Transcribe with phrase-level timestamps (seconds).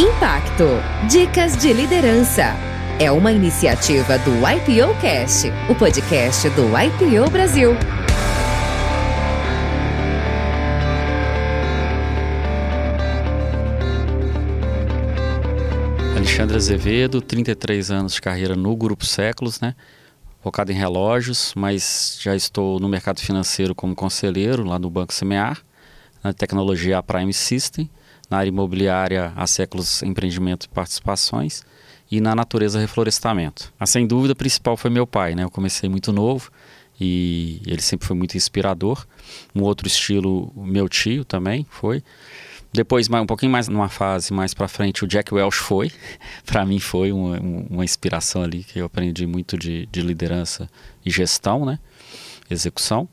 [0.00, 0.64] Impacto
[1.10, 2.56] Dicas de Liderança.
[2.98, 7.72] É uma iniciativa do IPO Cast, o podcast do IPO Brasil.
[16.16, 19.74] Alexandre Azevedo, 33 anos de carreira no Grupo Séculos, né?
[20.42, 25.60] Focado em relógios, mas já estou no mercado financeiro como conselheiro lá no Banco Semear,
[26.24, 27.90] na tecnologia Prime System
[28.30, 31.62] na área imobiliária há séculos empreendimento e participações
[32.10, 33.72] e na natureza reflorestamento.
[33.78, 35.44] A sem dúvida principal foi meu pai, né?
[35.44, 36.50] Eu comecei muito novo
[37.00, 39.06] e ele sempre foi muito inspirador.
[39.54, 42.02] Um outro estilo, meu tio também foi.
[42.72, 45.90] Depois, um pouquinho mais numa fase mais para frente, o Jack Welch foi.
[46.46, 50.68] para mim foi uma, uma, inspiração ali que eu aprendi muito de, de liderança
[51.04, 51.78] e gestão, né?
[52.48, 53.08] Execução.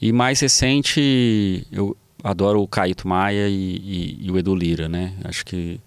[0.00, 5.12] E mais recente, eu, adoro o Caíto Maia e, e, e, o Edu Lira, né?
[5.24, 5.78] Acho que.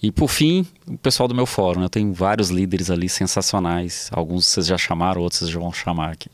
[0.00, 1.80] E por fim, o pessoal do meu fórum.
[1.80, 1.86] Né?
[1.86, 4.08] Eu tenho vários líderes ali sensacionais.
[4.12, 6.30] Alguns vocês já chamaram, outros vocês já vão chamar aqui.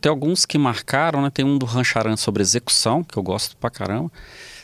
[0.00, 1.30] Tem alguns que marcaram, né?
[1.30, 4.12] Tem um do Rancharan sobre execução, que eu gosto pra caramba.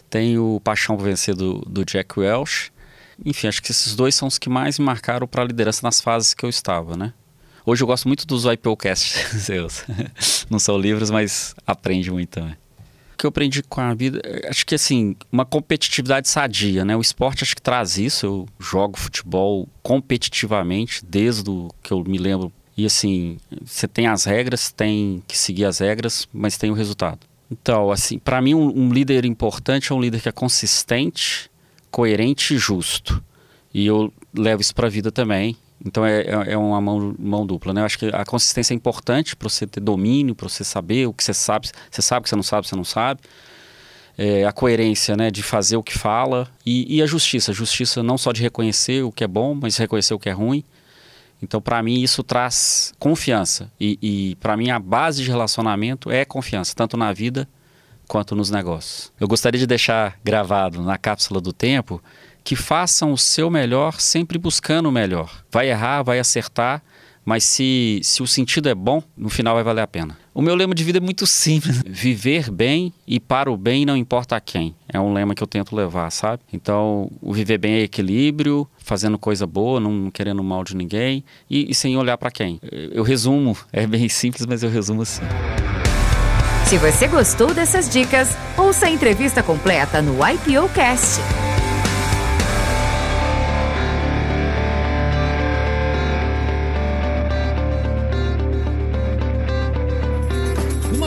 [0.08, 2.70] Tem o Paixão Vencer do, do Jack Welch.
[3.24, 6.00] Enfim, acho que esses dois são os que mais me marcaram para a liderança nas
[6.00, 7.12] fases que eu estava, né?
[7.66, 9.84] Hoje eu gosto muito dos IPOcast seus.
[10.48, 12.63] Não são livros, mas aprende muito também
[13.24, 16.94] que eu aprendi com a vida, acho que assim, uma competitividade sadia, né?
[16.94, 18.26] O esporte acho que traz isso.
[18.26, 22.52] Eu jogo futebol competitivamente desde o que eu me lembro.
[22.76, 27.20] E assim, você tem as regras, tem que seguir as regras, mas tem o resultado.
[27.50, 31.50] Então, assim, para mim um, um líder importante é um líder que é consistente,
[31.90, 33.24] coerente e justo.
[33.72, 35.56] E eu levo isso para a vida também.
[35.84, 37.82] Então é, é, é uma mão, mão dupla, né?
[37.82, 41.12] Eu acho que a consistência é importante para você ter domínio, para você saber o
[41.12, 41.68] que você sabe.
[41.90, 43.20] Você sabe o que você não sabe, você não sabe.
[44.16, 45.30] É, a coerência, né?
[45.30, 46.48] De fazer o que fala.
[46.64, 47.52] E, e, a justiça.
[47.52, 50.64] Justiça não só de reconhecer o que é bom, mas reconhecer o que é ruim.
[51.42, 53.70] Então, para mim, isso traz confiança.
[53.78, 57.46] E, e para mim, a base de relacionamento é confiança, tanto na vida
[58.08, 59.12] quanto nos negócios.
[59.20, 62.02] Eu gostaria de deixar gravado na cápsula do tempo
[62.44, 65.42] que façam o seu melhor, sempre buscando o melhor.
[65.50, 66.82] Vai errar, vai acertar,
[67.24, 70.18] mas se, se o sentido é bom, no final vai valer a pena.
[70.34, 73.96] O meu lema de vida é muito simples: viver bem e para o bem não
[73.96, 74.74] importa a quem.
[74.86, 76.42] É um lema que eu tento levar, sabe?
[76.52, 81.70] Então, o viver bem é equilíbrio, fazendo coisa boa, não querendo mal de ninguém e,
[81.70, 82.60] e sem olhar para quem.
[82.70, 85.22] Eu resumo, é bem simples, mas eu resumo assim.
[86.66, 91.20] Se você gostou dessas dicas, ouça a entrevista completa no IPO Cast.